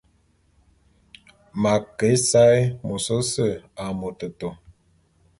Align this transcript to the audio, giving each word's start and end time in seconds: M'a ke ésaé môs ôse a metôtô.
M'a 1.61 1.73
ke 1.97 2.05
ésaé 2.15 2.59
môs 2.87 3.05
ôse 3.17 3.49
a 3.83 3.85
metôtô. 3.99 4.49